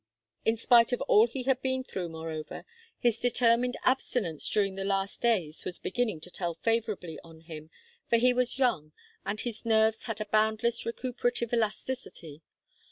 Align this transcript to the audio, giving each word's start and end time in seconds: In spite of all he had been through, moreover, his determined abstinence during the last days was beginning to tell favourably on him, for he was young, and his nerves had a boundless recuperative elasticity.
In 0.45 0.57
spite 0.57 0.91
of 0.93 1.01
all 1.01 1.27
he 1.27 1.43
had 1.43 1.61
been 1.61 1.83
through, 1.83 2.09
moreover, 2.09 2.65
his 2.97 3.19
determined 3.19 3.77
abstinence 3.83 4.49
during 4.49 4.73
the 4.73 4.83
last 4.83 5.21
days 5.21 5.63
was 5.63 5.77
beginning 5.77 6.19
to 6.21 6.31
tell 6.31 6.55
favourably 6.55 7.19
on 7.23 7.41
him, 7.41 7.69
for 8.09 8.17
he 8.17 8.33
was 8.33 8.57
young, 8.57 8.93
and 9.27 9.39
his 9.41 9.63
nerves 9.63 10.05
had 10.05 10.19
a 10.19 10.25
boundless 10.25 10.87
recuperative 10.87 11.53
elasticity. 11.53 12.41